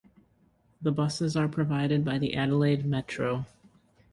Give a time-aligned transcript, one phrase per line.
[0.81, 3.45] The buses are provided by the Adelaide Metro.